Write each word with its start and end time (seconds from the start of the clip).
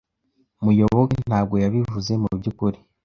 Muyoboke 0.63 1.15
ntabwo 1.29 1.55
yabivuze 1.63 2.11
mubyukuri. 2.21 2.77